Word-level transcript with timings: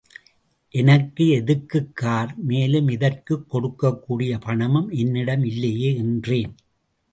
எனக்கு 0.69 1.23
எதுக்குக் 1.25 1.91
கார், 1.93 2.35
மேலும் 2.37 2.87
இதற்குக் 2.87 3.55
கொடுக்கக்கூடிய 3.55 4.39
பணமும் 4.39 4.89
என்னிடம் 4.89 5.43
இல்லையே, 5.43 5.95
என்றேன். 5.95 6.55